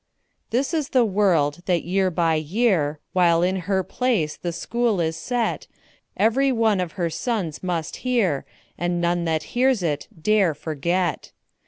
This 0.49 0.73
is 0.73 0.89
the 0.89 1.05
word 1.05 1.59
that 1.67 1.83
year 1.83 2.09
by 2.09 2.33
year, 2.33 2.97
While 3.13 3.43
in 3.43 3.57
her 3.69 3.83
place 3.83 4.35
the 4.35 4.51
School 4.51 4.99
is 4.99 5.15
set, 5.15 5.67
Every 6.17 6.51
one 6.51 6.79
of 6.79 6.93
her 6.93 7.11
sons 7.11 7.61
must 7.61 7.97
hear, 7.97 8.43
And 8.79 8.99
none 8.99 9.25
that 9.25 9.43
hears 9.53 9.83
it 9.83 10.07
dare 10.19 10.55
forget. 10.55 11.33